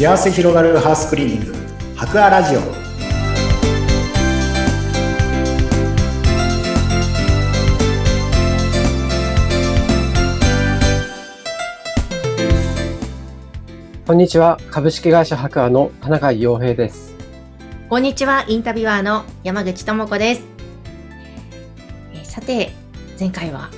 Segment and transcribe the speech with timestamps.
[0.00, 1.54] 幸せ広がるハウスクリーニング
[1.94, 2.60] 博アラジオ
[14.06, 14.58] こんにちは。
[14.70, 17.14] 株式会社博アの田中洋平です。
[17.90, 20.44] こんにちは、インタビュアーの山口智子です。
[22.14, 22.70] えーさて、
[23.18, 23.68] 前回は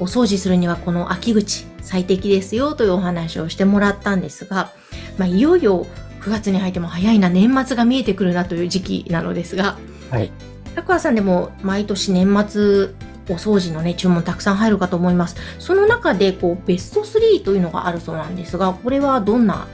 [0.00, 4.70] お掃除するにはこの秋口最適ですよというお話をしてもらったんですが、
[5.18, 5.86] まあ、いよいよ
[6.20, 9.78] 9月に入っても早いな、年末が見えてくるなという時期なのですが、
[10.10, 10.30] はい。
[10.74, 12.90] タさんでも毎年年末
[13.28, 15.36] お掃除のね、注文たくさん入るかと思います。
[15.58, 19.66] その中でこうベスト3というのがあるそうなんですが、これはどんな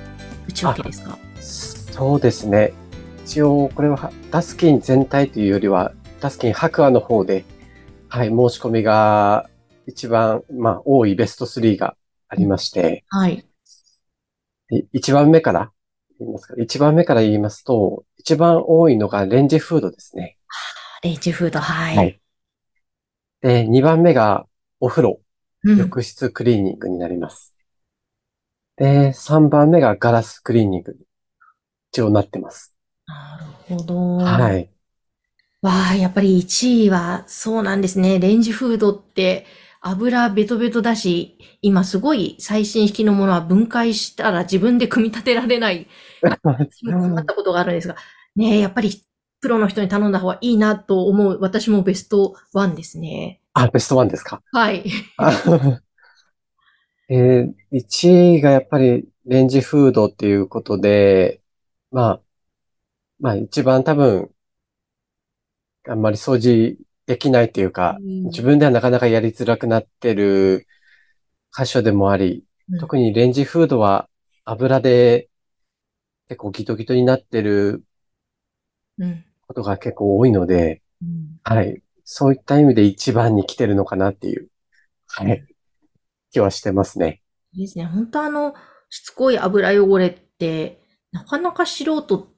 [0.48, 1.18] 内訳ですか？
[1.40, 2.72] そうですね。
[3.24, 7.44] 一応、これはダスキン全体というよりは、ダスキン博アの方で、
[8.08, 9.48] はい、申し込みが
[9.86, 11.94] 一番、まあ、多いベスト3が
[12.28, 13.44] ありまして、はい。
[14.68, 15.72] で一番目から
[16.18, 20.36] 言いますか、一番目から言いますと、一番多いのがレンジフードですね。
[21.02, 21.96] レンジフード、はい。
[21.96, 22.20] はい
[23.40, 24.46] で、二番目が
[24.80, 25.20] お風呂。
[25.64, 27.52] うん浴室クリーニングになります。
[28.76, 31.00] で、3番目がガラスクリーニングに
[31.90, 32.76] 一応なってます。
[33.06, 34.16] なるほど。
[34.18, 34.70] はい。
[35.60, 38.20] わあ、やっぱり1位はそうなんですね。
[38.20, 39.46] レンジフードって
[39.80, 45.86] 油ベトベトだし、今すごい最新式のものは分解したら自分で組み立てられない。
[46.82, 47.96] 困ったことがあるんですが、
[48.36, 49.02] ねえやっぱり
[49.40, 51.38] プロの人に頼んだ方がいいなと思う。
[51.40, 53.40] 私もベスト1ですね。
[53.54, 54.42] あ、ベストワンですか？
[54.52, 54.84] はい。
[55.18, 55.32] あ
[57.10, 61.40] えー、1位がやっぱりレンジフードっていうことで、
[61.90, 62.20] まあ、
[63.20, 64.30] まあ一番多分、
[65.86, 70.66] あんまり掃除できないっていうか、自分ではなかなかやりづらくなってる
[71.56, 74.10] 箇所でもあり、うん特にレンジフードは
[74.44, 75.30] 油で
[76.28, 77.82] 結構ギトギトになってる
[78.98, 81.82] うんことが結構多いので、うんはい。
[82.04, 84.50] そういった意味で一番に来てるのかなっていう、
[85.06, 85.46] はい。
[86.30, 87.22] 気はしてますね。
[87.54, 87.86] いいですね。
[87.86, 88.52] 本当あの、
[88.90, 92.28] しつこい油汚れって、なかなか素人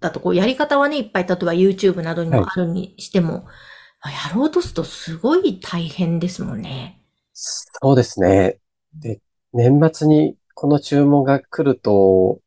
[0.00, 3.73] だと、こう、やり方はね、いっぱい、例えば YouTube などにもあるにしても、まあ
[4.10, 7.00] やろうとするとすごい大変ですもんね。
[7.32, 8.60] そうですね。
[8.94, 9.20] で、
[9.52, 12.40] 年末にこの注文が来ると、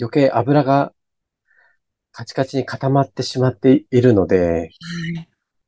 [0.00, 0.92] 余計油が
[2.12, 4.70] カチカチに固まってしまっているので、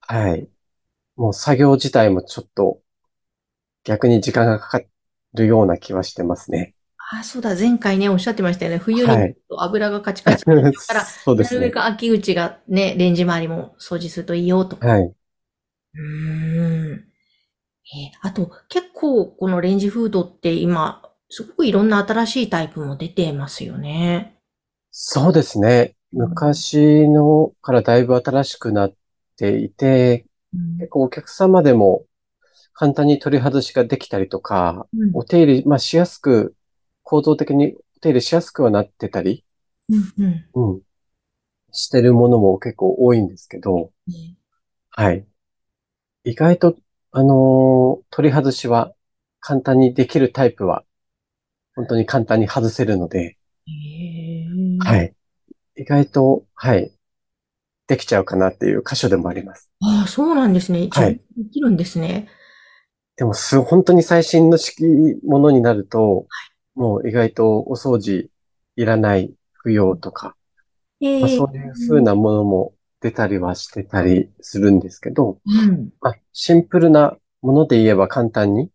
[0.00, 0.48] はい。
[1.16, 2.80] もう作業自体もちょっと
[3.84, 4.80] 逆に時間がかか
[5.34, 6.74] るような気はしてますね。
[7.12, 8.78] ああ、そうだ、前回ね、おっしゃってましたよね。
[8.78, 11.60] 冬に油がカチカチになるから、 そうですね。
[11.60, 14.76] なるべく秋口がね、レンジ周りも掃除するといいよと。
[14.76, 15.14] はい。
[15.94, 17.04] うーん。
[17.92, 24.38] えーあと、結構このレンジフードって今、すごくいろんな新しいタイプも出てますよね。
[24.90, 25.96] そうですね。
[26.12, 28.94] 昔のからだいぶ新しくなっ
[29.36, 30.26] ていて、
[30.78, 32.04] 結構お客様でも
[32.72, 36.54] 簡単に取り外しができたりとか、うんお手入れ、まあしやすく、
[37.02, 39.44] 構造的にお手入れしやすくはなってたり、
[39.88, 40.80] うんうんうん、
[41.72, 44.36] してるものも結構多いんですけど、ね
[44.90, 45.26] はい。
[46.24, 46.76] 意外と、
[47.12, 48.92] あのー取り外しは
[49.40, 50.84] 簡単にできるタイプは、
[51.74, 53.38] 本当に簡単に外せるので、
[54.80, 55.14] はい。
[55.76, 56.92] 意外と、はい。
[57.86, 59.70] できちゃうかなっていう箇所でもあります。
[59.80, 60.88] ああ、そうなんですね。
[60.90, 62.28] はいできるんですね。
[63.16, 64.84] でもす、本当に最新の式
[65.24, 66.26] ものになると、
[66.74, 68.30] もう意外とお掃除
[68.76, 70.36] いらない不要とか、
[71.00, 75.90] えまあ、そういう風なものも出たりはしてたりするんですけど、うん。
[76.00, 78.70] まあ、シンプルなもので言えば簡単に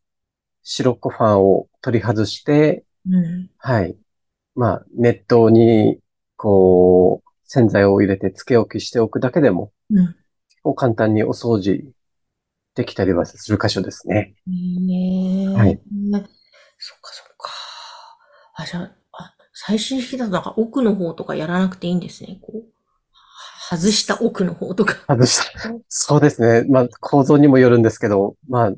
[0.63, 3.50] 白っこファンを取り外して、うん。
[3.58, 3.96] はい。
[4.56, 6.00] まあ、熱湯に、
[6.38, 10.08] こう、洗剤を入れて漬け置きしておくだけでも、うん。
[10.08, 10.18] 結
[10.64, 11.94] 構簡単にお掃除
[12.74, 14.34] できたりはする箇所ですね。
[14.47, 15.53] ねえ。
[15.53, 15.80] はい。
[16.78, 17.52] そっかそっか。
[18.55, 22.40] あ、じゃあ、あ最新式だとなんか奥の方とかやらなくていいんですね。
[22.41, 22.74] こう、
[23.70, 24.96] 外した奥の方とか。
[25.08, 25.73] 外した。
[25.90, 26.67] そうですね。
[26.70, 28.73] まあ、構造にもよるんですけど、まあ、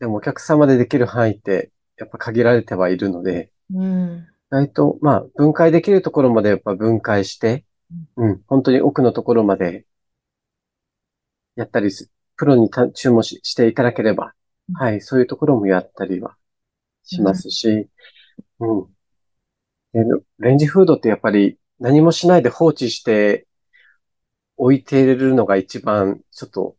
[0.00, 4.26] でもお客様でできる範囲って、やっぱ限られてはいるので、うん。
[4.50, 7.64] 意外と、まあ、分解できるところまでやっぱ分解して、
[8.16, 9.86] うん、本当に奥のところまで
[11.56, 14.34] やったりす、プロにた注文ししていただければ、
[14.70, 16.36] うんはい、そういうところもやったりは
[17.04, 17.88] しますし、
[18.58, 18.86] うん。
[19.92, 20.04] で
[20.38, 23.46] レンジフードってやっぱり何もしないで放置して
[24.62, 26.76] 置いているのが一番ちょっと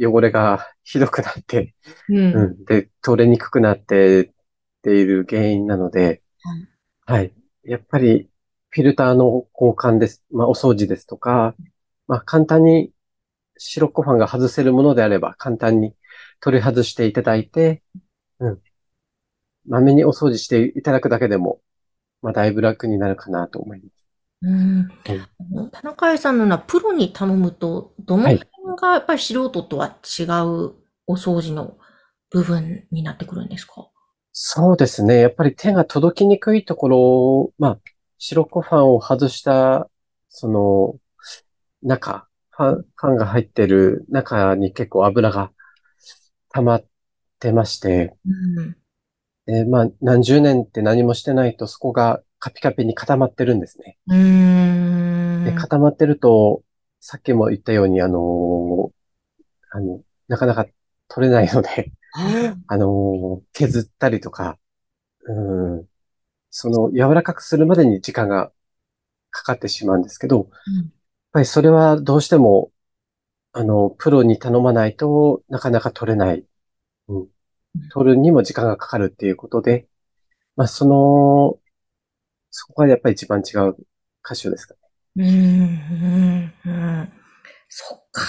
[0.00, 1.74] 汚れがひどくなって、
[2.08, 2.34] うん。
[2.34, 2.64] うん。
[2.64, 4.30] で、取れにくくなってっ
[4.82, 6.22] ている原因なので、
[7.06, 7.32] はい。
[7.62, 8.28] やっぱり
[8.70, 10.24] フィルターの交換です。
[10.32, 11.54] まあ、お掃除ですとか、
[12.08, 12.90] まあ、簡単に
[13.56, 15.94] 白ァンが外せるものであれば、簡単に
[16.40, 17.84] 取り外していただいて、
[18.40, 18.62] うん。
[19.68, 21.60] まめにお掃除していただくだけでも、
[22.22, 23.93] まあ、だいぶ楽になるかなと思います。
[24.44, 24.88] うん。
[25.08, 30.74] あの田中屋さんのようなプロに頼むと、どのはい辺がやっぱり素人とは違う
[31.06, 31.78] お掃除の
[32.30, 33.88] 部分になってくるんですか？
[34.32, 35.20] そうですね。
[35.20, 37.78] やっぱり手が届きにくいところ、まあ、
[38.18, 39.88] 白子ファンを外した、
[40.28, 40.96] その、
[41.82, 45.52] 中、ファン、ファンが入ってる中に結構油が
[46.50, 46.84] 溜まっ
[47.38, 48.76] てまして、うん。
[49.46, 53.96] で、まあ、何十年って何もしてないとそこがカピカピに固まってるんですね。
[55.42, 56.62] で、固まってると、
[57.00, 58.92] さっきも言ったように、あの
[59.70, 60.66] あの、なかなか
[61.08, 61.92] 取れないので、
[62.68, 64.58] あ の削ったりとか、
[65.26, 65.88] うん、
[66.50, 68.52] その柔らかくするまでに時間が
[69.30, 70.92] かかってしまうんですけど、やっうん
[71.32, 72.72] ぱりそれはどうしても、
[73.52, 76.46] あの、プロに頼まないとなかなか取れない。
[77.08, 77.28] うん。
[77.90, 79.88] 取るにも時間がかかるっていうことで、
[80.56, 81.60] まあ、その、
[82.56, 83.76] そこがやっぱり一番違う
[84.24, 84.74] 箇所ですか
[85.16, 85.26] ね。
[85.26, 87.12] うん、うん、うん。
[87.68, 88.22] そっか。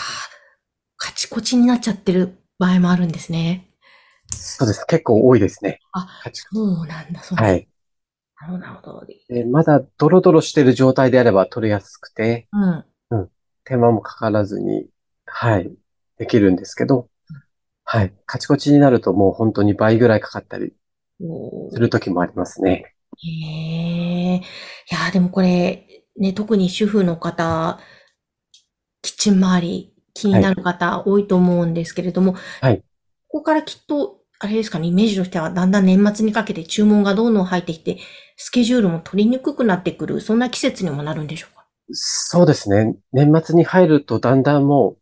[0.97, 3.69] カチコチになっちゃってる場合もあるんですね。
[4.33, 4.83] そうです。
[4.87, 5.79] 結構多いですね。
[5.91, 7.51] あカチそうなんだ、そうなんだ。
[7.51, 7.69] はい。
[8.41, 9.03] なるほど、
[9.51, 12.47] まだドロドロしてる状態であれば取れやすくて、
[13.11, 13.29] うん。
[13.63, 14.87] 手間もかからずに、
[15.25, 15.71] はい、
[16.17, 17.09] できるんですけど、
[17.83, 20.73] はい、カチコチになるともう本当に倍ぐらいかかったり
[21.71, 22.94] する時もありますね。
[23.17, 24.35] へえ。
[24.37, 24.41] い
[24.91, 27.79] や、でもこれ、ね、特に主婦の方、
[29.01, 32.83] キッチン周り気になる方多いと思うんですけれども、はい。
[33.27, 37.99] ここからきっと、あれですかね、イメージとしてはだんだん年末にかけて注文がどんどん入ってきて、
[38.37, 41.65] スケジュールも取りにくくなってくる、そんな季節にもなるんでしょうか？
[41.91, 42.95] そうですね。
[43.13, 44.97] 年末に入るとだんだんもう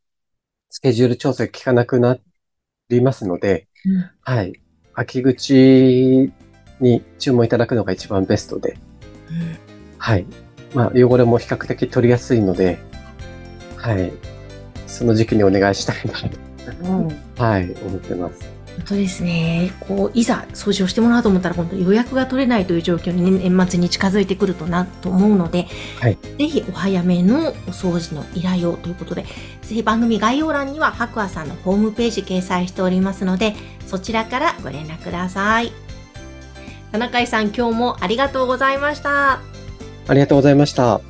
[0.69, 2.17] スケジュール調整効かなくな
[2.89, 4.11] りますので、うん。
[4.21, 4.61] はい、
[4.93, 6.31] 秋口
[6.79, 8.77] に注文いただくのが一番ベストで、
[9.29, 9.73] うん
[10.03, 10.25] はい。
[10.73, 12.77] まあ、汚れも比較的取りやすいので、
[13.77, 14.11] はい。
[14.85, 16.13] その時期にお願いしたいな
[17.37, 18.41] と、はい、思ってます。
[18.75, 19.71] 本当ですね。
[19.87, 25.67] こう、いざ掃除をしてもらおうと思ったら、今度予約が取れないという状況に、ね、年末に近づいてくるとな、と思うので、
[26.01, 29.23] はいぜひお早めのお掃除の依頼をということで、
[29.61, 33.55] ぜひ番組概要欄には白亜さんのホームページ掲載しておりますので、
[33.85, 35.82] そちらからご連絡ください。
[36.93, 39.41] 田中井さん、今日もありがとうございました。
[40.07, 41.01] ありがとうございました。